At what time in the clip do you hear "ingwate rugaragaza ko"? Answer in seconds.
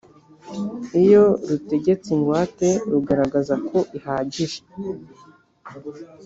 2.15-3.77